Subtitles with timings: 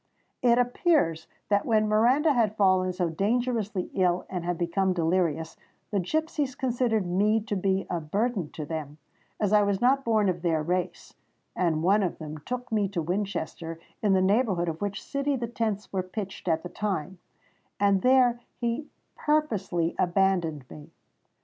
[0.41, 5.57] It appears that when Miranda had fallen so dangerously ill, and had become delirious,
[5.91, 8.97] the gipsies considered me to be a burthen to them,
[9.39, 11.13] as I was not born of their race;
[11.55, 15.45] and one of them took me to Winchester, in the neighbourhood of which city the
[15.45, 17.19] tents were pitched at the time;
[17.79, 20.89] and there he purposely abandoned me.